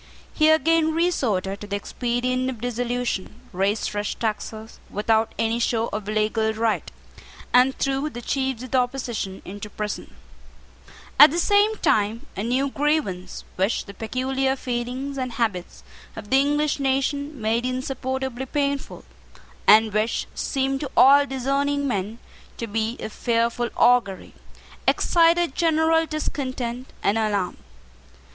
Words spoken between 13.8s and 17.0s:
the peculiar feelings and habits of the English